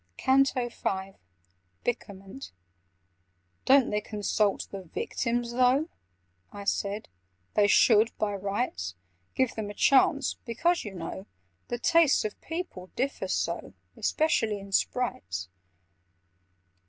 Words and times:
CANTO 0.17 0.67
V 0.69 1.11
Byckerment 1.83 2.51
"DON'T 3.65 3.91
they 3.91 4.01
consult 4.01 4.67
the 4.71 4.81
'Victims,' 4.81 5.51
though?" 5.51 5.89
I 6.51 6.63
said. 6.63 7.07
"They 7.53 7.67
should, 7.67 8.09
by 8.17 8.33
rights, 8.33 8.95
Give 9.35 9.53
them 9.53 9.69
a 9.69 9.75
chance—because, 9.75 10.83
you 10.85 10.95
know, 10.95 11.27
The 11.67 11.77
tastes 11.77 12.25
of 12.25 12.41
people 12.41 12.87
differ 12.95 13.27
so, 13.27 13.75
Especially 13.95 14.59
in 14.59 14.71
Sprites." 14.71 15.49